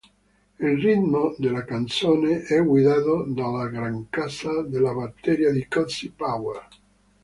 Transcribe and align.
Il 0.59 0.77
ritmo 0.81 1.35
della 1.37 1.63
canzone 1.63 2.41
è 2.41 2.63
guidato 2.65 3.23
dalla 3.27 3.67
grancassa 3.67 4.63
della 4.63 4.95
batteria 4.95 5.51
di 5.51 5.67
Cozy 5.67 6.09
Powell. 6.09 6.59